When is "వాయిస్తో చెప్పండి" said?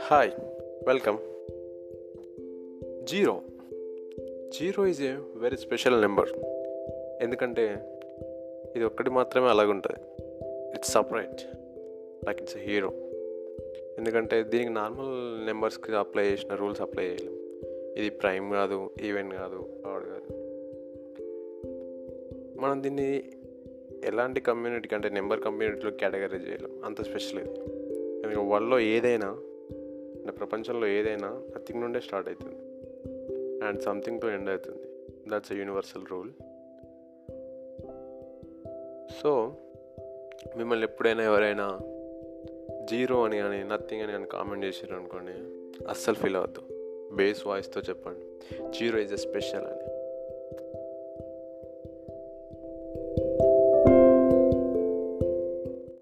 47.46-48.20